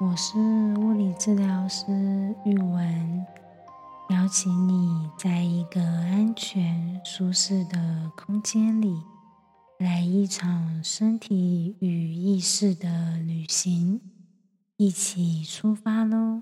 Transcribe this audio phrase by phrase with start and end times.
[0.00, 0.38] 我是
[0.78, 1.84] 物理治疗师
[2.46, 3.26] 玉文，
[4.08, 9.02] 邀请你在一个安全、舒适的空间里，
[9.78, 14.00] 来一场身体与意识的旅行，
[14.78, 16.40] 一起出发喽！